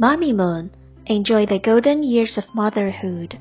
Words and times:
Mommy 0.00 0.32
Moon, 0.32 0.70
enjoy 1.06 1.44
the 1.46 1.58
golden 1.58 2.04
years 2.04 2.38
of 2.38 2.54
motherhood. 2.54 3.36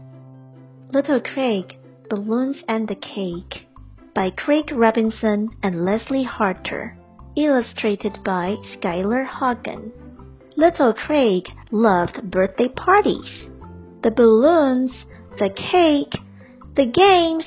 Little 0.91 1.21
Craig, 1.21 1.77
Balloons 2.09 2.57
and 2.67 2.87
the 2.87 2.95
Cake 2.95 3.67
by 4.15 4.31
Craig 4.31 4.71
Robinson 4.71 5.49
and 5.61 5.85
Leslie 5.85 6.23
Harter. 6.23 6.97
Illustrated 7.35 8.23
by 8.25 8.55
Skylar 8.73 9.23
Hogan. 9.23 9.91
Little 10.55 10.93
Craig 10.93 11.43
loved 11.69 12.31
birthday 12.31 12.69
parties. 12.69 13.49
The 14.01 14.09
balloons, 14.09 14.91
the 15.37 15.51
cake, 15.51 16.19
the 16.75 16.87
games, 16.87 17.45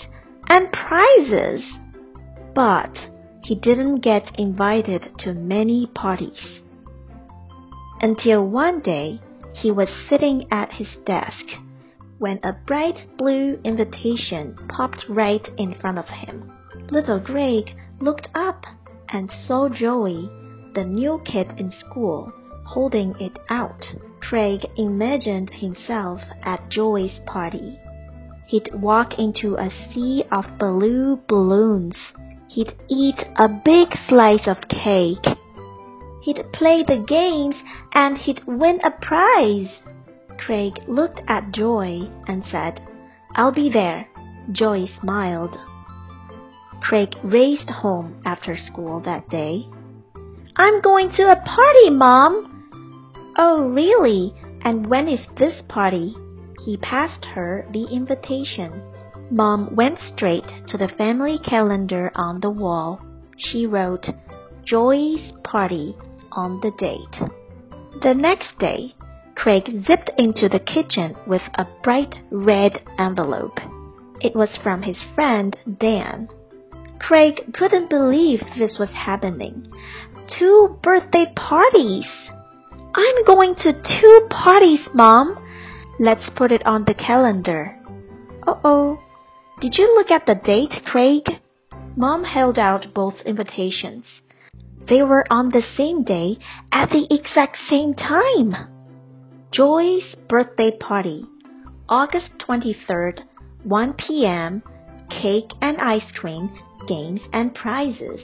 and 0.50 0.70
prizes. 0.70 1.64
But 2.54 2.96
he 3.42 3.56
didn't 3.56 4.02
get 4.02 4.38
invited 4.38 5.08
to 5.18 5.34
many 5.34 5.88
parties. 5.96 6.61
Until 8.03 8.46
one 8.46 8.80
day 8.80 9.21
he 9.53 9.71
was 9.71 9.89
sitting 10.09 10.46
at 10.51 10.73
his 10.73 10.88
desk 11.05 11.45
when 12.19 12.41
a 12.43 12.55
bright 12.66 13.07
blue 13.19 13.59
invitation 13.65 14.57
popped 14.69 15.05
right 15.09 15.47
in 15.59 15.74
front 15.74 15.98
of 15.98 16.07
him. 16.07 16.51
Little 16.91 17.21
Craig 17.21 17.77
looked 18.01 18.29
up 18.34 18.65
and 19.10 19.30
saw 19.47 19.69
Joey, 19.69 20.30
the 20.74 20.84
new 20.84 21.21
kid 21.24 21.52
in 21.59 21.73
school, 21.73 22.33
holding 22.65 23.15
it 23.21 23.38
out. 23.51 23.84
Craig 24.21 24.66
imagined 24.77 25.51
himself 25.51 26.21
at 26.43 26.71
Joey's 26.71 27.21
party. 27.27 27.79
He'd 28.46 28.71
walk 28.74 29.19
into 29.19 29.57
a 29.57 29.71
sea 29.93 30.24
of 30.32 30.59
blue 30.59 31.21
balloons. 31.29 31.96
He'd 32.48 32.73
eat 32.88 33.19
a 33.37 33.48
big 33.48 33.88
slice 34.09 34.46
of 34.46 34.57
cake. 34.69 35.38
He'd 36.23 36.52
play 36.52 36.83
the 36.83 37.05
games 37.06 37.56
and 37.92 38.19
he'd 38.19 38.45
win 38.47 38.80
a 38.84 38.91
prize. 38.91 39.69
Craig 40.38 40.80
looked 40.87 41.20
at 41.29 41.52
Joey 41.52 42.10
and 42.27 42.45
said, 42.51 42.80
I'll 43.35 43.52
be 43.52 43.71
there. 43.71 44.09
Joey 44.52 44.91
smiled. 45.01 45.57
Craig 46.82 47.15
raced 47.23 47.71
home 47.71 48.23
after 48.24 48.57
school 48.57 49.01
that 49.01 49.29
day. 49.29 49.66
I'm 50.57 50.80
going 50.80 51.10
to 51.13 51.30
a 51.30 51.37
party, 51.37 51.91
Mom. 51.91 53.32
Oh, 53.38 53.68
really? 53.68 54.35
And 54.63 54.88
when 54.88 55.09
is 55.09 55.26
this 55.38 55.63
party? 55.68 56.15
He 56.65 56.76
passed 56.76 57.24
her 57.24 57.66
the 57.73 57.85
invitation. 57.85 58.82
Mom 59.30 59.74
went 59.76 59.98
straight 60.15 60.45
to 60.68 60.76
the 60.76 60.88
family 60.98 61.38
calendar 61.38 62.10
on 62.15 62.41
the 62.41 62.51
wall. 62.51 63.01
She 63.38 63.66
wrote, 63.66 64.06
Joey's 64.65 65.32
party 65.44 65.97
on 66.32 66.60
the 66.60 66.70
date. 66.78 67.31
The 68.03 68.14
next 68.14 68.59
day, 68.59 68.94
Craig 69.34 69.64
zipped 69.86 70.10
into 70.19 70.48
the 70.48 70.60
kitchen 70.60 71.16
with 71.26 71.42
a 71.54 71.66
bright 71.82 72.14
red 72.31 72.82
envelope. 72.98 73.59
It 74.20 74.36
was 74.36 74.58
from 74.62 74.82
his 74.82 74.98
friend 75.14 75.56
Dan. 75.81 76.28
Craig 76.98 77.53
couldn't 77.54 77.88
believe 77.88 78.41
this 78.58 78.76
was 78.78 78.91
happening. 78.91 79.72
Two 80.38 80.78
birthday 80.82 81.26
parties! 81.34 82.06
I'm 82.94 83.25
going 83.25 83.54
to 83.56 83.72
two 83.72 84.26
parties, 84.31 84.81
Mom. 84.94 85.36
Let's 85.98 86.28
put 86.36 86.53
it 86.53 86.64
on 86.66 86.84
the 86.84 86.94
calendar. 86.94 87.76
Uh 88.47 88.54
oh. 88.64 89.00
Did 89.60 89.76
you 89.76 89.94
look 89.94 90.10
at 90.10 90.26
the 90.26 90.34
date, 90.34 90.84
Craig? 90.86 91.22
Mom 91.97 92.25
held 92.25 92.58
out 92.58 92.94
both 92.94 93.14
invitations. 93.25 94.04
They 94.88 95.03
were 95.03 95.25
on 95.31 95.50
the 95.50 95.62
same 95.76 96.04
day 96.04 96.38
at 96.72 96.91
the 96.91 97.06
exact 97.10 97.59
same 97.69 97.94
time. 97.94 98.54
Joey's 99.53 100.14
birthday 100.28 100.70
party, 100.78 101.25
August 101.88 102.31
23rd, 102.47 103.20
1 103.64 103.94
p.m., 103.94 104.62
cake 105.10 105.50
and 105.60 105.78
ice 105.81 106.10
cream, 106.14 106.50
games 106.86 107.20
and 107.32 107.54
prizes. 107.54 108.20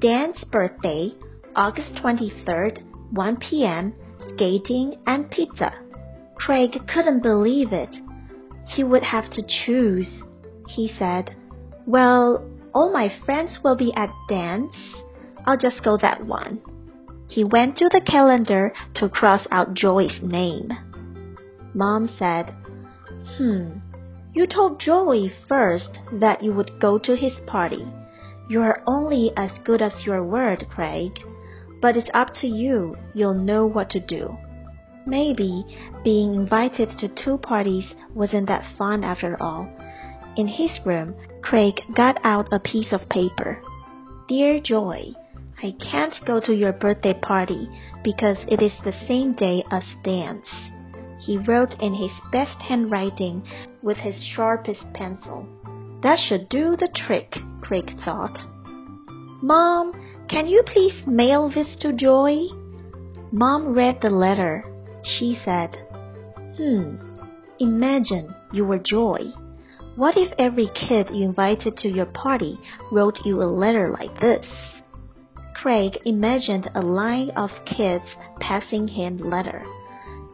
Dan's 0.00 0.42
birthday, 0.44 1.12
August 1.54 1.92
23rd, 1.94 2.82
1 3.12 3.36
p.m., 3.36 3.94
skating 4.34 4.96
and 5.06 5.30
pizza. 5.30 5.72
Craig 6.36 6.70
couldn't 6.92 7.22
believe 7.22 7.72
it. 7.72 7.94
He 8.68 8.84
would 8.84 9.02
have 9.02 9.30
to 9.32 9.42
choose. 9.64 10.08
He 10.68 10.92
said, 10.98 11.34
Well, 11.86 12.44
all 12.74 12.92
my 12.92 13.12
friends 13.24 13.58
will 13.64 13.76
be 13.76 13.92
at 13.96 14.10
Dan's. 14.28 14.74
I'll 15.46 15.56
just 15.56 15.84
go 15.84 15.96
that 16.02 16.24
one. 16.24 16.60
He 17.28 17.44
went 17.44 17.76
to 17.78 17.88
the 17.88 18.00
calendar 18.00 18.72
to 18.96 19.08
cross 19.08 19.46
out 19.50 19.74
Joey's 19.74 20.20
name. 20.22 20.70
Mom 21.74 22.08
said, 22.18 22.54
Hmm, 23.36 23.78
you 24.32 24.46
told 24.46 24.80
Joey 24.80 25.32
first 25.48 25.98
that 26.12 26.42
you 26.42 26.52
would 26.52 26.80
go 26.80 26.98
to 26.98 27.16
his 27.16 27.34
party. 27.46 27.86
You 28.48 28.60
are 28.62 28.82
only 28.86 29.32
as 29.36 29.50
good 29.64 29.82
as 29.82 30.04
your 30.04 30.22
word, 30.24 30.66
Craig. 30.70 31.12
But 31.82 31.96
it's 31.96 32.10
up 32.14 32.28
to 32.40 32.46
you. 32.46 32.96
You'll 33.14 33.34
know 33.34 33.66
what 33.66 33.90
to 33.90 34.00
do. 34.00 34.36
Maybe 35.04 35.64
being 36.02 36.34
invited 36.34 36.90
to 36.98 37.08
two 37.08 37.38
parties 37.38 37.84
wasn't 38.14 38.48
that 38.48 38.64
fun 38.76 39.04
after 39.04 39.40
all. 39.40 39.68
In 40.36 40.48
his 40.48 40.70
room, 40.84 41.14
Craig 41.42 41.80
got 41.94 42.18
out 42.24 42.52
a 42.52 42.58
piece 42.58 42.92
of 42.92 43.08
paper. 43.08 43.62
Dear 44.28 44.60
Joey, 44.60 45.16
I 45.62 45.74
can't 45.90 46.12
go 46.26 46.38
to 46.40 46.54
your 46.54 46.74
birthday 46.74 47.14
party 47.14 47.68
because 48.04 48.36
it 48.46 48.60
is 48.60 48.72
the 48.84 48.92
same 49.08 49.32
day 49.32 49.64
as 49.70 49.84
Dan's, 50.04 50.46
He 51.20 51.38
wrote 51.38 51.72
in 51.80 51.94
his 51.94 52.10
best 52.30 52.60
handwriting 52.60 53.42
with 53.82 53.96
his 53.96 54.22
sharpest 54.34 54.84
pencil. 54.92 55.46
That 56.02 56.18
should 56.18 56.50
do 56.50 56.76
the 56.76 56.88
trick, 56.94 57.34
Craig 57.62 57.90
thought. 58.04 58.38
Mom, 59.42 59.92
can 60.28 60.46
you 60.46 60.62
please 60.66 61.06
mail 61.06 61.48
this 61.48 61.74
to 61.80 61.92
Joey? 61.94 62.50
Mom 63.32 63.68
read 63.74 64.00
the 64.02 64.10
letter. 64.10 64.64
She 65.04 65.38
said, 65.42 65.74
Hmm, 66.56 66.96
imagine 67.58 68.34
you 68.52 68.66
were 68.66 68.78
Joey. 68.78 69.34
What 69.94 70.18
if 70.18 70.32
every 70.38 70.68
kid 70.74 71.08
you 71.10 71.24
invited 71.24 71.78
to 71.78 71.88
your 71.88 72.06
party 72.06 72.58
wrote 72.92 73.18
you 73.24 73.42
a 73.42 73.44
letter 73.44 73.90
like 73.90 74.20
this? 74.20 74.44
Craig 75.62 75.98
imagined 76.04 76.70
a 76.74 76.82
line 76.82 77.30
of 77.30 77.50
kids 77.64 78.04
passing 78.40 78.86
him 78.86 79.16
letter. 79.16 79.64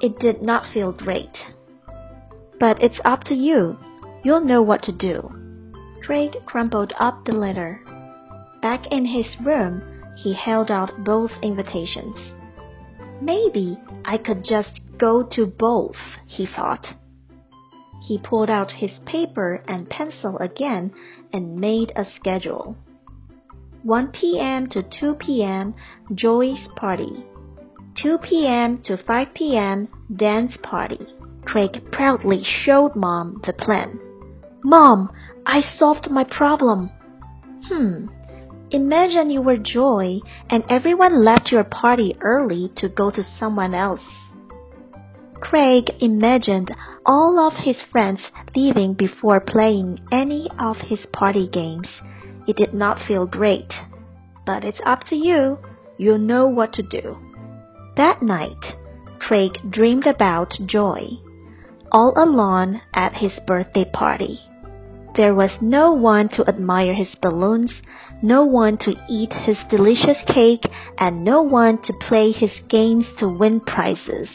It 0.01 0.19
did 0.19 0.43
not 0.43 0.73
feel 0.75 0.91
great. 0.91 1.37
But 2.59 2.83
it's 2.83 3.01
up 3.05 3.23
to 3.25 3.35
you. 3.35 3.79
You'll 4.25 4.45
know 4.45 4.63
what 4.63 4.83
to 4.83 4.93
do. 4.93 5.31
Craig 6.05 6.37
crumpled 6.45 6.93
up 6.99 7.25
the 7.25 7.33
letter. 7.33 7.81
Back 8.61 8.89
in 8.91 9.07
his 9.07 9.27
room, 9.45 9.83
he 10.17 10.35
held 10.35 10.73
out 10.73 11.05
both 11.05 11.31
invitations. 11.41 12.17
Maybe 13.21 13.79
I 14.05 14.19
could 14.19 14.45
just 14.45 14.81
go 14.99 15.23
to 15.35 15.47
both, 15.47 15.97
he 16.27 16.47
thought. 16.47 16.85
He 18.09 18.19
pulled 18.19 18.51
out 18.51 18.73
his 18.73 18.91
paper 19.07 19.63
and 19.69 19.89
pencil 19.89 20.37
again 20.39 20.93
and 21.33 21.61
made 21.61 21.93
a 21.95 22.05
schedule. 22.17 22.77
1 23.83 24.13
p.m. 24.13 24.69
to 24.69 24.83
2 25.01 25.15
p.m. 25.15 25.75
Joey's 26.15 26.69
party. 26.77 27.25
2 28.03 28.19
p.m. 28.19 28.81
to 28.85 28.97
5 28.97 29.35
p.m. 29.35 29.89
Dan's 30.15 30.57
party. 30.63 31.07
Craig 31.45 31.83
proudly 31.91 32.43
showed 32.45 32.95
Mom 32.95 33.41
the 33.45 33.53
plan. 33.53 33.99
Mom, 34.63 35.11
I 35.45 35.63
solved 35.79 36.09
my 36.11 36.25
problem. 36.25 36.91
Hmm. 37.65 38.07
Imagine 38.71 39.31
you 39.31 39.43
were 39.43 39.59
Joey 39.59 40.23
and 40.49 40.63
everyone 40.71 41.25
left 41.25 41.51
your 41.51 41.65
party 41.65 42.17
early 42.21 42.73
to 42.77 42.89
go 42.89 43.11
to 43.11 43.23
someone 43.39 43.75
else. 43.75 44.01
Craig 45.35 45.91
imagined 46.01 46.71
all 47.05 47.39
of 47.41 47.65
his 47.65 47.77
friends 47.91 48.21
leaving 48.55 48.95
before 48.95 49.41
playing 49.41 49.99
any 50.13 50.49
of 50.59 50.77
his 50.77 51.01
party 51.13 51.49
games 51.49 51.89
it 52.47 52.57
did 52.57 52.75
not 52.75 52.99
feel 53.07 53.27
great. 53.27 53.73
But 54.45 54.65
it's 54.65 54.81
up 54.85 55.05
to 55.05 55.17
you. 55.17 55.59
You'll 55.99 56.19
know 56.19 56.49
what 56.49 56.73
to 56.75 56.83
do. 56.83 57.17
That 57.97 58.23
night, 58.23 58.75
Craig 59.21 59.53
dreamed 59.71 60.07
about 60.07 60.55
Joey, 60.67 61.23
all 61.93 62.13
alone 62.17 62.81
at 62.95 63.15
his 63.15 63.33
birthday 63.47 63.85
party. 63.93 64.41
There 65.15 65.35
was 65.35 65.51
no 65.61 65.93
one 65.93 66.29
to 66.31 66.49
admire 66.49 66.95
his 66.95 67.15
balloons, 67.21 67.73
no 68.23 68.45
one 68.45 68.79
to 68.79 68.95
eat 69.09 69.33
his 69.33 69.59
delicious 69.69 70.17
cake, 70.27 70.65
and 70.99 71.23
no 71.23 71.43
one 71.43 71.83
to 71.83 71.93
play 72.09 72.33
his 72.33 72.53
games 72.69 73.07
to 73.19 73.29
win 73.29 73.61
prizes. 73.61 74.29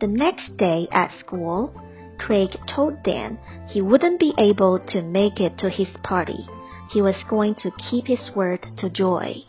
The 0.00 0.06
next 0.06 0.56
day 0.56 0.88
at 0.90 1.12
school, 1.20 1.72
Craig 2.18 2.50
told 2.74 3.02
Dan 3.02 3.38
he 3.68 3.82
wouldn't 3.82 4.18
be 4.18 4.32
able 4.38 4.78
to 4.88 5.02
make 5.02 5.40
it 5.40 5.58
to 5.58 5.68
his 5.68 5.88
party 6.02 6.48
he 6.90 7.02
was 7.02 7.16
going 7.28 7.54
to 7.56 7.70
keep 7.90 8.06
his 8.06 8.30
word 8.34 8.66
to 8.78 8.90
Joey. 8.90 9.46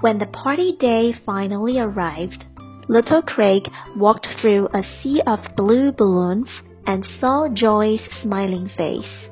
When 0.00 0.18
the 0.18 0.26
party 0.26 0.76
day 0.78 1.12
finally 1.26 1.78
arrived, 1.78 2.44
Little 2.88 3.22
Craig 3.22 3.68
walked 3.96 4.26
through 4.40 4.68
a 4.74 4.82
sea 4.82 5.22
of 5.26 5.38
blue 5.56 5.92
balloons 5.92 6.48
and 6.86 7.04
saw 7.20 7.48
Joey's 7.48 8.00
smiling 8.22 8.68
face. 8.76 9.28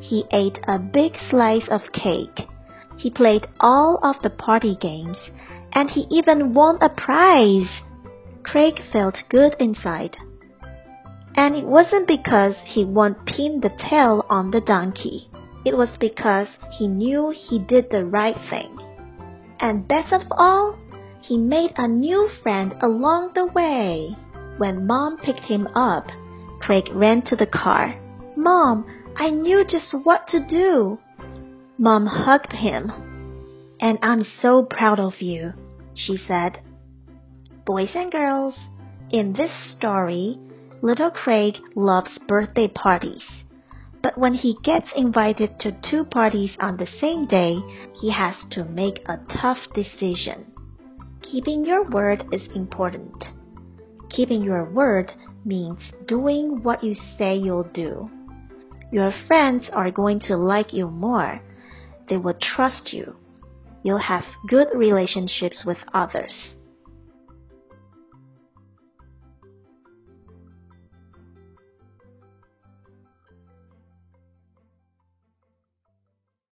He 0.00 0.24
ate 0.30 0.58
a 0.66 0.78
big 0.78 1.12
slice 1.28 1.68
of 1.68 1.92
cake. 1.92 2.48
He 2.96 3.10
played 3.10 3.46
all 3.60 3.98
of 4.02 4.16
the 4.22 4.30
party 4.30 4.76
games, 4.80 5.18
and 5.72 5.90
he 5.90 6.06
even 6.10 6.54
won 6.54 6.78
a 6.80 6.88
prize. 6.88 7.68
Craig 8.44 8.80
felt 8.92 9.16
good 9.28 9.54
inside. 9.58 10.16
And 11.34 11.54
it 11.54 11.66
wasn't 11.66 12.06
because 12.06 12.54
he 12.64 12.84
won 12.84 13.14
pin 13.26 13.60
the 13.60 13.72
tail 13.90 14.24
on 14.30 14.52
the 14.52 14.62
donkey. 14.62 15.28
It 15.66 15.76
was 15.76 15.88
because 15.98 16.46
he 16.78 16.86
knew 16.86 17.30
he 17.30 17.58
did 17.58 17.90
the 17.90 18.04
right 18.04 18.36
thing. 18.48 18.78
And 19.58 19.88
best 19.88 20.12
of 20.12 20.22
all, 20.30 20.78
he 21.20 21.36
made 21.36 21.72
a 21.76 21.88
new 21.88 22.30
friend 22.40 22.72
along 22.80 23.32
the 23.34 23.46
way. 23.46 24.16
When 24.58 24.86
Mom 24.86 25.18
picked 25.18 25.40
him 25.40 25.66
up, 25.74 26.06
Craig 26.60 26.84
ran 26.92 27.22
to 27.22 27.34
the 27.34 27.46
car. 27.46 27.96
Mom, 28.36 28.86
I 29.16 29.30
knew 29.30 29.64
just 29.64 29.92
what 30.04 30.28
to 30.28 30.38
do. 30.46 31.00
Mom 31.78 32.06
hugged 32.06 32.52
him. 32.52 32.92
And 33.80 33.98
I'm 34.02 34.24
so 34.40 34.62
proud 34.62 35.00
of 35.00 35.20
you, 35.20 35.52
she 35.94 36.16
said. 36.28 36.60
Boys 37.64 37.90
and 37.96 38.12
girls, 38.12 38.54
in 39.10 39.32
this 39.32 39.50
story, 39.76 40.38
little 40.80 41.10
Craig 41.10 41.56
loves 41.74 42.16
birthday 42.28 42.68
parties. 42.68 43.24
But 44.06 44.18
when 44.18 44.34
he 44.34 44.56
gets 44.62 44.86
invited 44.94 45.58
to 45.58 45.76
two 45.90 46.04
parties 46.04 46.52
on 46.60 46.76
the 46.76 46.86
same 47.00 47.26
day, 47.26 47.58
he 48.00 48.08
has 48.12 48.36
to 48.52 48.64
make 48.64 49.00
a 49.08 49.18
tough 49.42 49.58
decision. 49.74 50.46
Keeping 51.22 51.64
your 51.66 51.82
word 51.90 52.22
is 52.30 52.42
important. 52.54 53.24
Keeping 54.08 54.42
your 54.42 54.70
word 54.70 55.10
means 55.44 55.80
doing 56.06 56.62
what 56.62 56.84
you 56.84 56.94
say 57.18 57.34
you'll 57.36 57.68
do. 57.74 58.08
Your 58.92 59.12
friends 59.26 59.68
are 59.72 59.90
going 59.90 60.20
to 60.28 60.36
like 60.36 60.72
you 60.72 60.88
more. 60.88 61.40
They 62.08 62.16
will 62.16 62.38
trust 62.54 62.92
you. 62.92 63.16
You'll 63.82 63.98
have 63.98 64.22
good 64.46 64.68
relationships 64.72 65.64
with 65.66 65.78
others. 65.92 66.32